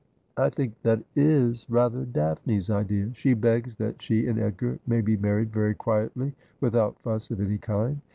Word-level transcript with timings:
'I 0.37 0.49
think 0.49 0.73
that 0.81 1.03
is 1.15 1.67
rather 1.69 2.05
Daphne's 2.05 2.71
idea. 2.71 3.11
She 3.13 3.35
begs 3.35 3.75
that 3.75 4.01
she 4.01 4.25
and 4.25 4.39
Edgar 4.39 4.79
may 4.87 5.01
be 5.01 5.15
married 5.15 5.53
very 5.53 5.75
quietly, 5.75 6.33
without 6.59 6.99
fuss 7.01 7.29
of 7.29 7.39
any 7.39 7.59
kind.' 7.59 8.01